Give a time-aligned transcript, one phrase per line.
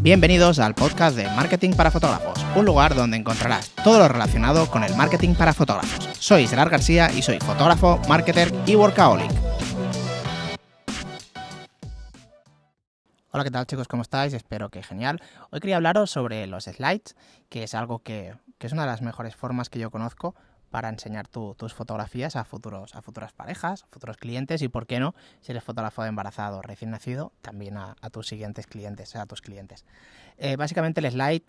[0.00, 4.84] Bienvenidos al podcast de Marketing para Fotógrafos, un lugar donde encontrarás todo lo relacionado con
[4.84, 6.08] el marketing para fotógrafos.
[6.20, 9.28] Soy Gerard García y soy fotógrafo, marketer y workaholic.
[13.32, 13.88] Hola, ¿qué tal chicos?
[13.88, 14.34] ¿Cómo estáis?
[14.34, 15.20] Espero que genial.
[15.50, 17.16] Hoy quería hablaros sobre los slides,
[17.48, 20.36] que es algo que, que es una de las mejores formas que yo conozco
[20.70, 25.00] para enseñar tus fotografías a futuros a futuras parejas, a futuros clientes y, por qué
[25.00, 29.42] no, si eres fotógrafo de embarazado recién nacido, también a, tus siguientes clientes, a tus
[29.42, 29.84] clientes.
[30.38, 31.42] Eh, básicamente el slide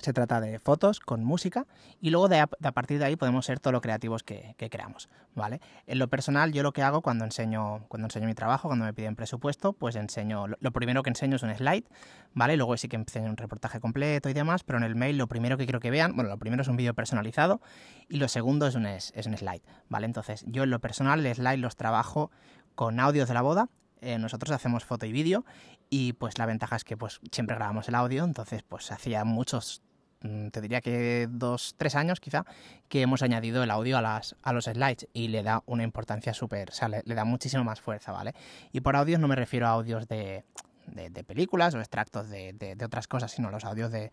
[0.00, 1.66] se trata de fotos con música
[2.00, 5.08] y luego de a, partir de ahí podemos ser todo lo creativos que, que, creamos,
[5.34, 5.60] ¿vale?
[5.86, 8.92] En lo personal yo lo que hago cuando enseño, cuando enseño mi trabajo, cuando me
[8.92, 11.84] piden presupuesto, pues enseño, lo, primero que enseño es un slide,
[12.34, 12.56] ¿vale?
[12.56, 15.56] Luego sí que enseño un reportaje completo y demás, pero en el mail lo primero
[15.56, 17.60] que quiero que vean, bueno, lo primero es un vídeo personalizado
[18.08, 20.06] y lo segundo es un, es, un slide, ¿vale?
[20.06, 22.30] Entonces yo en lo personal el slide los trabajo
[22.74, 23.68] con audios de la boda,
[24.00, 25.44] eh, nosotros hacemos foto y vídeo
[25.88, 29.82] y pues la ventaja es que pues siempre grabamos el audio, entonces pues hacía muchos
[30.22, 32.44] mm, te diría que dos, tres años quizá,
[32.88, 36.34] que hemos añadido el audio a, las, a los slides y le da una importancia
[36.34, 38.34] súper, o sea, le, da muchísimo más fuerza, ¿vale?
[38.72, 40.44] Y por audios no me refiero a audios de,
[40.86, 44.10] de, películas o extractos de, otras cosas, sino los audios de,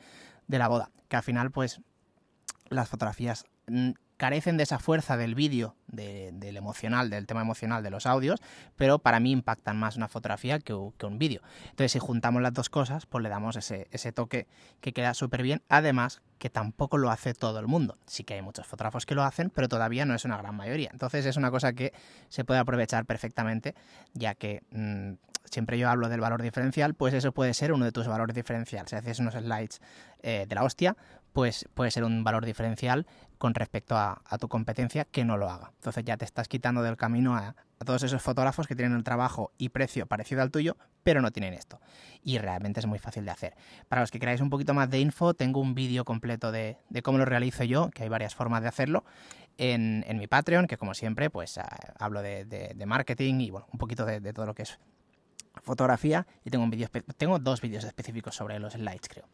[0.47, 1.81] la boda, que al final pues
[2.69, 3.91] las fotografías mm,
[4.21, 8.39] carecen de esa fuerza del vídeo, del emocional, del tema emocional de los audios,
[8.75, 11.41] pero para mí impactan más una fotografía que, un vídeo.
[11.71, 14.45] Entonces, si juntamos las dos cosas, pues le damos ese, toque
[14.79, 15.63] que queda súper bien.
[15.69, 17.97] Además, que tampoco lo hace todo el mundo.
[18.05, 20.91] Sí que hay muchos fotógrafos que lo hacen, pero todavía no es una gran mayoría.
[20.93, 21.91] Entonces, es una cosa que
[22.29, 23.73] se puede aprovechar perfectamente,
[24.13, 25.13] ya que mm,
[25.45, 28.89] siempre yo hablo del valor diferencial, pues eso puede ser uno de tus valores diferenciales.
[28.89, 29.81] Si haces unos slides
[30.21, 30.95] eh, de la hostia,
[31.33, 33.05] pues puede ser un valor diferencial
[33.37, 35.71] con respecto a, tu competencia que no lo haga.
[35.77, 39.51] Entonces ya te estás quitando del camino a, todos esos fotógrafos que tienen un trabajo
[39.57, 41.81] y precio parecido al tuyo, pero no tienen esto.
[42.23, 43.55] Y realmente es muy fácil de hacer.
[43.89, 47.17] Para los que queráis un poquito más de info, tengo un vídeo completo de, cómo
[47.17, 49.03] lo realizo yo, que hay varias formas de hacerlo,
[49.57, 51.67] en, mi Patreon, que como siempre, pues ah,
[51.97, 54.77] hablo de, marketing y bueno, un poquito de, todo lo que es
[55.63, 56.27] fotografía.
[56.43, 59.25] Y tengo un vídeo, tengo dos vídeos específicos sobre los slides, creo.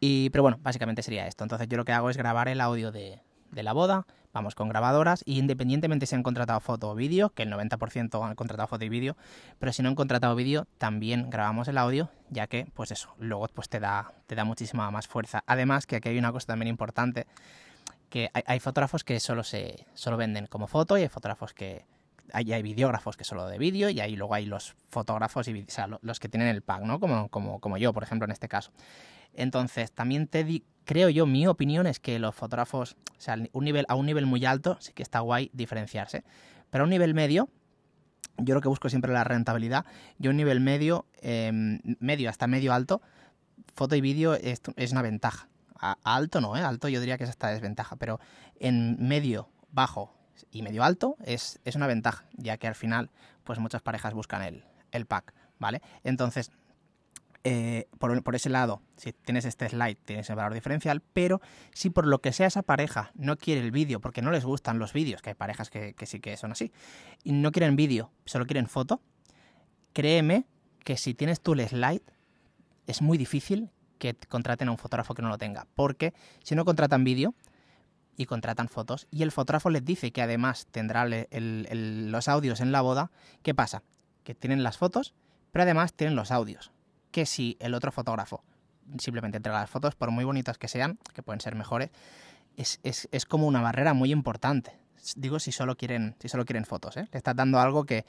[0.00, 1.44] Y, pero bueno, básicamente sería esto.
[1.44, 3.20] Entonces yo lo que hago es grabar el audio de,
[3.50, 7.42] de la boda, vamos con grabadoras y independientemente si han contratado foto o vídeo, que
[7.42, 9.16] el 90% han contratado foto y vídeo,
[9.58, 13.48] pero si no han contratado vídeo, también grabamos el audio, ya que pues eso, luego
[13.52, 15.42] pues te da, te da muchísima más fuerza.
[15.46, 17.26] Además que aquí hay una cosa también importante,
[18.10, 21.84] que hay, fotógrafos que solo se solo venden como foto y hay fotógrafos que
[22.32, 25.66] hay, videógrafos que solo de vídeo y ahí luego hay los fotógrafos y
[26.02, 27.00] los que tienen el pack, ¿no?
[27.00, 28.72] Como, como, yo, por ejemplo, en este caso.
[29.34, 33.94] Entonces, también te di creo yo, mi opinión es que los fotógrafos, o sea, a
[33.94, 36.24] un nivel muy alto sí que está guay diferenciarse.
[36.70, 37.50] Pero a un nivel medio,
[38.38, 39.84] yo lo que busco siempre la rentabilidad.
[40.18, 43.02] Yo a un nivel medio, em, medio hasta medio alto,
[43.74, 44.62] foto y vídeo es,
[44.92, 45.48] una ventaja.
[45.78, 46.60] A, alto no, ¿eh?
[46.60, 48.18] Alto yo diría que es hasta desventaja, pero
[48.58, 50.17] en medio, bajo
[50.50, 53.10] y medio alto es, es una ventaja, ya que al final,
[53.44, 55.82] pues muchas parejas buscan el, el pack, ¿vale?
[56.04, 56.50] Entonces,
[57.44, 61.40] eh, por, ese lado, si tienes este slide, tienes el valor diferencial, pero
[61.72, 64.78] si por lo que sea esa pareja no quiere el vídeo, porque no les gustan
[64.78, 66.72] los vídeos, que hay parejas que, sí que son así,
[67.22, 69.00] y no quieren vídeo, solo quieren foto,
[69.92, 70.46] créeme
[70.84, 72.02] que si tienes tú el slide,
[72.86, 76.12] es muy difícil que contraten a un fotógrafo que no lo tenga, porque
[76.42, 77.34] si no contratan vídeo
[78.18, 82.82] y contratan fotos, y el fotógrafo les dice que además tendrá los audios en la
[82.82, 83.10] boda,
[83.42, 83.82] ¿qué pasa?
[84.24, 85.14] Que tienen las fotos,
[85.52, 86.72] pero además tienen los audios
[87.10, 88.44] que si el otro fotógrafo
[88.98, 91.90] simplemente entrega las fotos, por muy bonitas que sean, que pueden ser mejores,
[92.56, 94.78] es, es, es como una barrera muy importante.
[95.16, 97.08] Digo si solo quieren, si solo quieren fotos, ¿eh?
[97.12, 98.04] Le estás dando algo que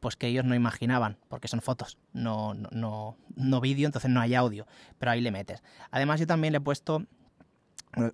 [0.00, 4.34] pues que ellos no imaginaban, porque son fotos, no, no, no, vídeo, entonces no hay
[4.34, 4.66] audio,
[4.98, 5.62] pero ahí le metes.
[5.90, 7.06] Además, yo también le he puesto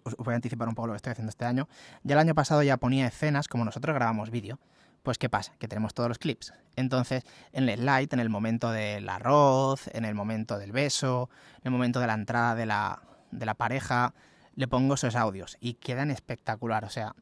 [0.05, 1.69] os voy a anticipar un poco lo que estoy haciendo este año.
[2.03, 4.59] Ya el año pasado ya ponía escenas como nosotros grabamos vídeo.
[5.03, 5.53] Pues ¿qué pasa?
[5.59, 6.53] Que tenemos todos los clips.
[6.77, 11.63] Entonces, en el light, en el momento del arroz, en el momento del beso, en
[11.65, 14.13] el momento de la entrada de la, de la pareja,
[14.57, 16.85] le pongo esos audios y quedan espectacular.
[16.85, 17.15] O sea,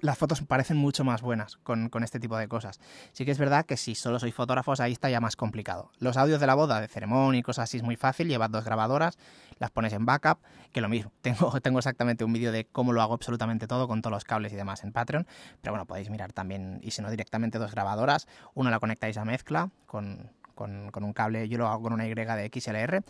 [0.00, 2.80] las fotos parecen mucho más buenas con, este tipo de cosas.
[3.12, 5.90] Sí que es verdad que si solo sois fotógrafos, ahí está ya más complicado.
[5.98, 8.64] Los audios de la boda, de ceremonia y cosas así es muy fácil, llevad dos
[8.64, 9.18] grabadoras,
[9.58, 10.38] las pones en backup,
[10.72, 11.12] que lo mismo.
[11.22, 14.52] Tengo, tengo exactamente un vídeo de cómo lo hago absolutamente todo con todos los cables
[14.52, 15.26] y demás en Patreon,
[15.60, 19.24] pero bueno, podéis mirar también, y si no directamente dos grabadoras, una la conectáis a
[19.24, 23.04] mezcla con, un cable, yo lo hago con una Y de XLR,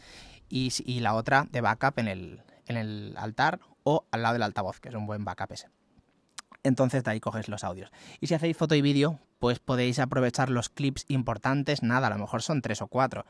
[0.49, 4.43] y, y la otra de backup en el, en el altar o al lado del
[4.43, 5.69] altavoz, que es un buen backup ese.
[6.69, 7.91] Entonces de ahí coges los audios.
[8.21, 12.19] Y si hacéis foto y vídeo, pues podéis aprovechar los clips importantes, nada, a lo
[12.19, 13.25] mejor son tres o cuatro.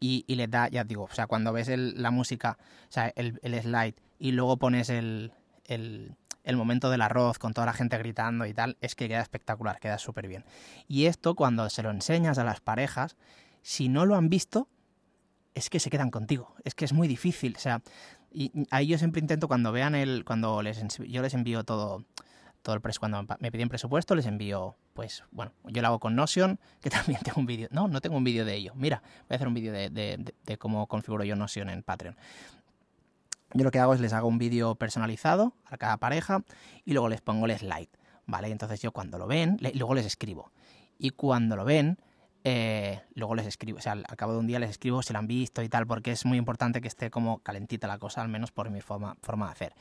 [0.00, 3.40] y, y les da, ya digo, o sea, cuando ves la música, o sea, el,
[3.42, 5.32] slide y luego pones el,
[5.64, 9.22] el, el, momento del arroz con toda la gente gritando y tal, es que queda
[9.22, 10.44] espectacular, queda súper bien.
[10.86, 13.16] Y esto cuando se lo enseñas a las parejas,
[13.62, 14.68] si no lo han visto,
[15.54, 17.82] es que se quedan contigo, es que es muy difícil, o sea,
[18.30, 22.04] y ahí yo siempre intento cuando vean el, cuando les, yo les envío todo,
[22.62, 26.58] todo el cuando me piden presupuesto les envío, pues bueno, yo lo hago con Notion,
[26.80, 29.36] que también tengo un vídeo, no, no tengo un vídeo de ello, mira, voy a
[29.36, 32.16] hacer un vídeo de, de, cómo configuro yo Notion en Patreon.
[33.54, 36.42] Yo lo que hago es les hago un vídeo personalizado a cada pareja
[36.84, 37.88] y luego les pongo el slide,
[38.26, 38.48] ¿vale?
[38.50, 40.52] Entonces yo cuando lo ven, luego les escribo.
[40.98, 41.98] Y cuando lo ven,
[42.44, 45.18] eh, luego les escribo, o sea, al, cabo de un día les escribo si lo
[45.18, 48.28] han visto y tal, porque es muy importante que esté como calentita la cosa, al
[48.28, 49.74] menos por mi forma, forma de hacer.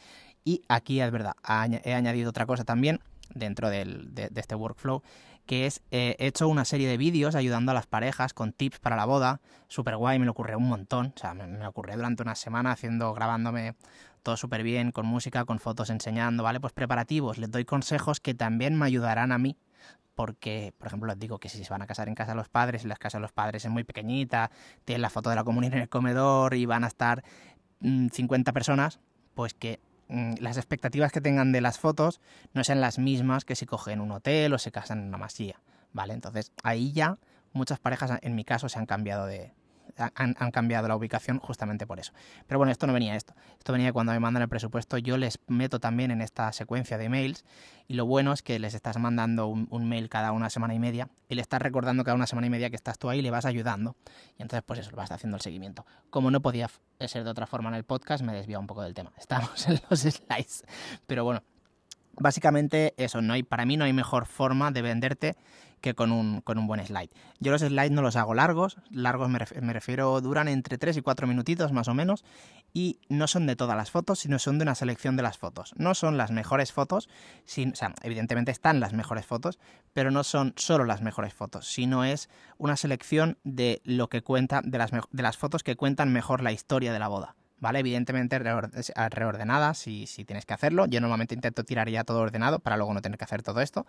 [0.43, 1.35] Y aquí es verdad,
[1.83, 2.99] he añadido otra cosa también
[3.33, 5.03] dentro de, este workflow,
[5.45, 8.79] que es, eh, he hecho una serie de vídeos ayudando a las parejas con tips
[8.79, 11.95] para la boda, súper guay, me lo ocurrió un montón, o sea, me, me ocurrió
[11.95, 13.75] durante una semana haciendo, grabándome
[14.23, 16.59] todo súper bien, con música, con fotos enseñando, ¿vale?
[16.59, 19.57] Pues preparativos, les doy consejos que también me ayudarán a mí
[20.17, 22.49] porque, por ejemplo, les digo que si se van a casar en casa de los
[22.49, 24.51] padres y la casa de los padres es muy pequeñita,
[24.83, 27.23] tienen la foto de la comunidad en el comedor y van a estar
[27.79, 28.99] 50 mm, personas,
[29.33, 29.79] pues que
[30.09, 32.21] Mm, las expectativas que tengan de las fotos
[32.53, 35.61] no sean las mismas que si cogen un hotel o se casan en una masía,
[35.91, 36.13] ¿vale?
[36.13, 37.17] Entonces ahí ya
[37.51, 39.53] muchas parejas, en mi caso, se han cambiado de,
[39.97, 42.13] han, cambiado la ubicación justamente por eso.
[42.47, 43.33] Pero bueno, esto no venía esto.
[43.57, 44.97] Esto venía cuando me mandan el presupuesto.
[44.97, 47.45] Yo les meto también en esta secuencia de mails
[47.87, 51.09] y lo bueno es que les estás mandando un, mail cada una semana y media
[51.29, 53.31] y le estás recordando cada una semana y media que estás tú ahí y le
[53.31, 53.95] vas ayudando.
[54.37, 55.85] Y entonces pues eso, vas haciendo el seguimiento.
[56.09, 58.93] Como no podía ser de otra forma en el podcast, me desvía un poco del
[58.93, 59.11] tema.
[59.17, 60.63] Estamos en los slides.
[61.05, 61.43] Pero bueno,
[62.19, 65.35] básicamente eso, no hay, para mí no hay mejor forma de venderte
[65.81, 67.09] que con un, con un buen slide.
[67.39, 71.27] Yo los slides no los hago largos, largos me, refiero, duran entre 3 y 4
[71.27, 72.23] minutitos más o menos,
[72.73, 75.73] y no son de todas las fotos, sino son de una selección de las fotos.
[75.77, 77.07] No son las mejores fotos,
[77.45, 79.59] o sea, evidentemente están las mejores fotos,
[79.93, 84.61] pero no son solo las mejores fotos, sino es una selección de lo que cuenta,
[84.63, 87.35] de las, de las fotos que cuentan mejor la historia de la boda.
[87.59, 87.79] ¿Vale?
[87.79, 90.85] Evidentemente reordenada si, si tienes que hacerlo.
[90.85, 93.85] Yo normalmente intento tirar ya todo ordenado para luego no tener que hacer todo esto.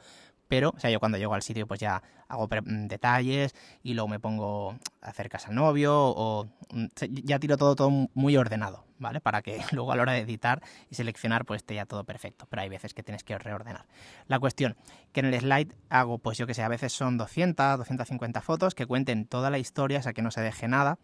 [0.49, 4.09] Pero, o sea, yo cuando llego al sitio pues ya hago mm, detalles y luego
[4.09, 6.87] me pongo a hacer casa al novio o mm,
[7.25, 9.21] ya tiro todo, todo muy ordenado, ¿vale?
[9.21, 12.47] Para que luego a la hora de editar y seleccionar pues esté ya todo perfecto.
[12.49, 13.87] Pero hay veces que tienes que reordenar.
[14.27, 14.77] La cuestión,
[15.13, 18.75] que en el slide hago pues yo que sé, a veces son 200, 250 fotos
[18.75, 20.99] que cuenten toda la historia, o sea, que no se deje nada.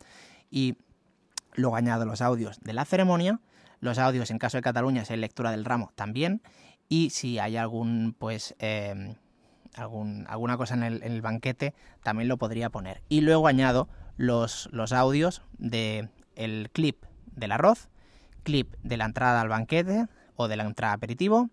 [0.51, 0.77] Y
[1.55, 3.41] Luego añado los audios de la ceremonia,
[3.81, 6.43] los audios en caso de Cataluña, si hay lectura del ramo también,
[6.89, 9.15] y si hay algún, pues, em,
[9.75, 13.03] algún, alguna cosa en el, banquete, también lo podría poner.
[13.09, 17.89] Y luego añado los, los audios del el clip del arroz,
[18.43, 20.07] clip de la entrada al banquete
[20.37, 21.51] o de la entrada aperitivo,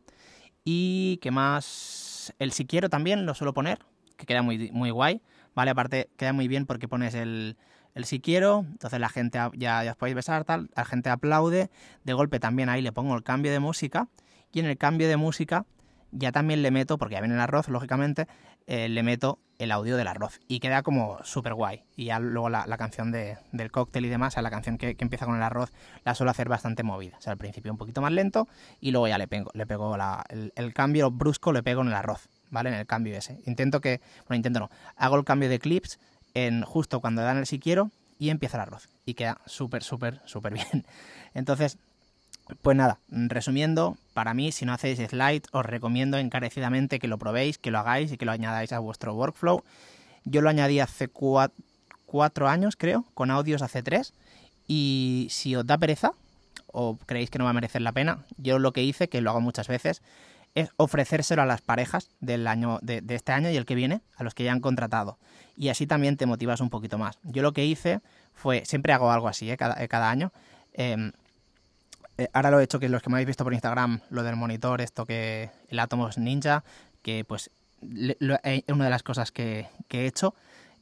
[0.64, 3.80] y que más, el si quiero también lo suelo poner,
[4.18, 5.22] que queda muy, muy guay,
[5.56, 5.72] ¿vale?
[5.72, 7.58] Aparte queda muy bien porque pones el
[7.94, 11.70] el si quiero, entonces la gente ya, ya os podéis besar, tal, la gente aplaude,
[12.04, 14.08] de golpe también ahí le pongo el cambio de música
[14.52, 15.66] y en el cambio de música
[16.12, 18.28] ya también le meto, porque ya viene el arroz, lógicamente,
[18.68, 21.84] eh, le meto el audio del arroz y queda como súper guay.
[21.96, 24.96] Y ya luego la, canción de, del cóctel y demás, o sea, la canción que,
[25.00, 25.72] empieza con el arroz,
[26.04, 27.18] la suelo hacer bastante movida.
[27.18, 28.48] O sea, al principio un poquito más lento
[28.80, 29.96] y luego ya le pego, le pego
[30.30, 32.70] el, el, cambio brusco, le pego en el arroz, ¿vale?
[32.70, 33.40] En el cambio ese.
[33.46, 36.00] Intento que, bueno, intento no, hago el cambio de clips
[36.34, 38.88] en justo cuando dan el si quiero y empieza el arroz.
[39.06, 40.86] Y queda súper, súper, súper bien.
[41.34, 41.78] Entonces,
[42.62, 47.58] pues nada, resumiendo, para mí, si no hacéis slide, os recomiendo encarecidamente que lo probéis,
[47.58, 49.64] que lo hagáis y que lo añadáis a vuestro workflow.
[50.26, 54.14] Yo lo añadí hace cuatro años, creo, con audios hace tres.
[54.68, 56.14] Y si os da pereza,
[56.68, 59.30] o creéis que no va a merecer la pena, yo lo que hice, que lo
[59.32, 60.02] hago muchas veces,
[60.56, 64.24] es ofrecérselo a las parejas del año, de, este año y el que viene, a
[64.24, 65.18] los que ya han contratado.
[65.56, 67.20] Y así también te motivas un poquito más.
[67.24, 68.02] Yo lo que hice
[68.34, 69.58] fue, siempre hago algo así, ¿eh?
[69.58, 70.32] cada, cada, año.
[70.74, 71.12] Em,
[72.18, 74.36] eh, ahora lo he hecho, que los que me habéis visto por Instagram, lo del
[74.36, 76.64] monitor, esto que el Atomos Ninja,
[77.02, 77.52] que pues
[77.84, 80.36] eh, una de las cosas que, que he hecho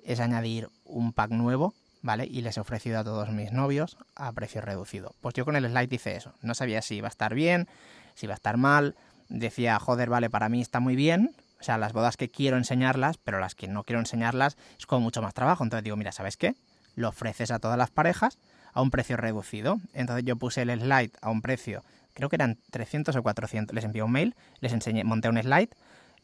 [0.04, 2.26] es añadir un pack nuevo ¿vale?
[2.26, 5.16] Y les he ofrecido a todos mis novios a precio reducido.
[5.22, 6.34] Pues yo con el slide hice eso.
[6.42, 7.68] No sabía si iba a estar bien,
[8.16, 8.96] si iba a estar mal,
[9.30, 13.18] decía, joder, vale, para mí está muy bien, o sea, las bodas que quiero enseñarlas,
[13.18, 15.64] pero las que no quiero enseñarlas es como mucho más trabajo.
[15.64, 16.56] Entonces digo, mira, ¿sabes qué?
[16.96, 18.38] Lo ofreces a todas las parejas
[18.74, 19.80] a un precio reducido.
[19.94, 21.84] Entonces yo puse el slide a un precio,
[22.14, 23.76] creo que eran 300 o 400.
[23.76, 25.70] Les envié un mail, les enseñé, monté un slide,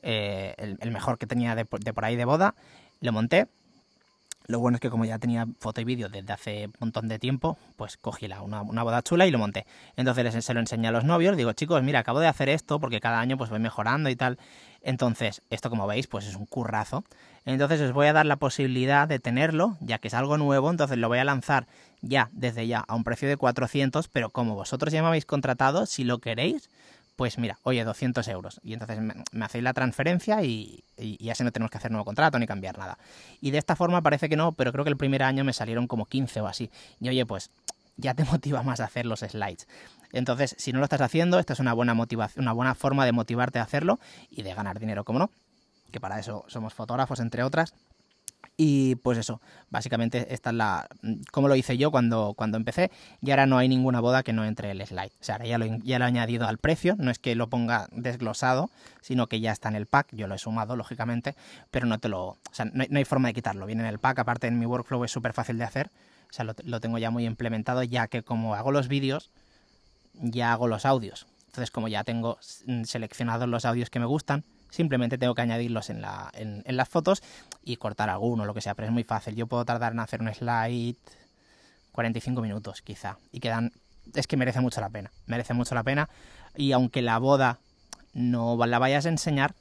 [0.02, 2.56] eh, el, mejor que tenía de, por ahí de boda,
[3.02, 3.48] lo monté
[4.48, 7.20] Lo bueno es que como ya tenía foto y vídeo desde hace un montón de
[7.20, 9.66] tiempo, pues cogí la, una, una, boda chula y lo monté.
[9.96, 13.00] Entonces se lo enseñé a los novios, digo, chicos, mira, acabo de hacer esto porque
[13.00, 14.38] cada año pues voy mejorando y tal.
[14.82, 17.04] Entonces, esto como veis, pues es un currazo.
[17.44, 20.98] Entonces os voy a dar la posibilidad de tenerlo, ya que es algo nuevo, entonces
[20.98, 21.68] lo voy a lanzar
[22.02, 25.88] ya, desde ya, a un precio de 400, pero como vosotros ya me habéis contratado,
[25.88, 26.70] si lo queréis,
[27.16, 28.60] pues mira, oye, 200 euros.
[28.64, 32.38] Y entonces me, hacéis la transferencia y, y, así no tenemos que hacer nuevo contrato
[32.40, 32.98] ni cambiar nada.
[33.42, 35.88] Y de esta forma parece que no, pero creo que el primer año me salieron
[35.88, 36.70] como 15 o así.
[37.00, 37.52] Y oye, pues
[37.98, 39.68] ya te motiva más a hacer los slides.
[40.12, 43.12] Entonces, si no lo estás haciendo, esta es una buena motivación, una buena forma de
[43.12, 45.30] motivarte a hacerlo y de ganar dinero, como no,
[45.92, 47.74] que para eso somos fotógrafos, entre otras.
[48.58, 50.88] Y pues eso, básicamente esta es la.
[51.32, 52.90] como lo hice yo cuando, cuando empecé.
[53.22, 55.12] Y ahora no hay ninguna boda que no entre el slide.
[55.20, 56.96] O sea, ahora ya lo, ya he añadido al precio.
[56.98, 58.70] No es que lo ponga desglosado,
[59.02, 60.08] sino que ya está en el pack.
[60.12, 61.36] Yo lo he sumado, lógicamente,
[61.70, 62.28] pero no te lo.
[62.28, 63.66] O sea, no hay, forma de quitarlo.
[63.66, 64.20] Viene en el pack.
[64.20, 65.90] Aparte, en mi workflow es súper fácil de hacer.
[66.30, 69.32] O sea, lo, lo tengo ya muy implementado, ya que como hago los vídeos,
[70.14, 71.28] ya hago los audios.
[71.48, 72.38] Entonces, como ya tengo
[72.84, 77.24] seleccionados los audios que me gustan, simplemente tengo que añadirlos en, la, en, las fotos
[77.64, 79.36] y cortar alguno, lo que sea, pero es muy fácil.
[79.36, 80.96] Yo puedo tardar en hacer un slide
[81.92, 83.72] 45 minutos quizá y quedan...
[84.14, 86.10] Es que merece mucho la pena, merece mucho la pena
[86.56, 87.60] y aunque la boda
[88.14, 89.56] no la vayas a enseñar,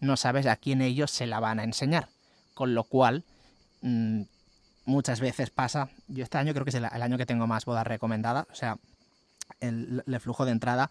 [0.00, 2.08] no sabes a quién ellos se la van a enseñar.
[2.54, 3.24] Con lo cual,
[3.82, 4.22] mm,
[4.86, 7.86] muchas veces pasa, yo este año creo que es el, año que tengo más bodas
[7.86, 8.78] recomendadas, o sea,
[9.60, 10.90] el, el, flujo de entrada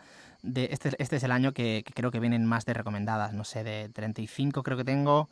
[0.53, 3.89] este, este, es el año que, creo que vienen más de recomendadas, no sé, de
[3.89, 5.29] 35 creo que tengo,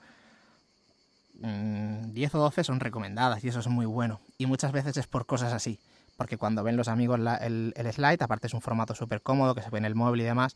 [1.36, 4.22] 10 mm, o 12 son recomendadas y eso es muy bueno.
[4.38, 5.80] Y muchas veces es por cosas así,
[6.18, 9.70] porque cuando ven los amigos el, slide, aparte es un formato súper cómodo que se
[9.70, 10.56] ve en el móvil y demás,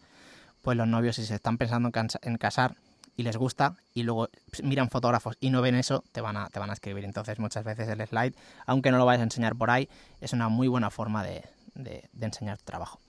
[0.62, 2.76] pues los novios si se están pensando en, casar
[3.16, 4.30] y les gusta y luego
[4.64, 7.06] miran fotógrafos y no ven eso, te van a, te van a escribir.
[7.06, 8.34] Entonces muchas veces el slide,
[8.66, 9.88] aunque no lo vayas a enseñar por ahí,
[10.20, 11.44] es una muy buena forma de,
[11.78, 13.00] de enseñar tu trabajo.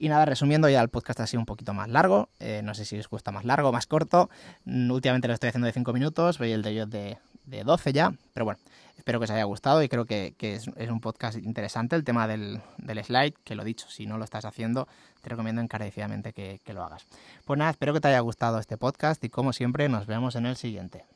[0.00, 2.28] Y nada, resumiendo, ya el podcast ha sido un poquito más largo.
[2.38, 4.30] Eh, no sé si os gusta más largo más corto.
[4.64, 7.92] Mm, últimamente lo estoy haciendo de 5 minutos, veis el de ellos de, de 12
[7.92, 8.14] ya.
[8.32, 8.60] Pero bueno,
[8.96, 12.62] espero que os haya gustado y creo que, es, un podcast interesante el tema del,
[13.02, 14.86] slide, que lo dicho, si no lo estás haciendo,
[15.20, 17.04] te recomiendo encarecidamente que lo hagas.
[17.44, 20.46] Pues nada, espero que te haya gustado este podcast y como siempre nos vemos en
[20.46, 21.06] el siguiente.